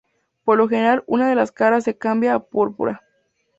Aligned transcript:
Por 0.43 0.57
lo 0.57 0.67
general, 0.67 1.03
una 1.05 1.29
de 1.29 1.35
las 1.35 1.51
caras 1.51 1.83
se 1.83 1.95
cambia 1.95 2.33
a 2.33 2.39
púrpura. 2.43 3.03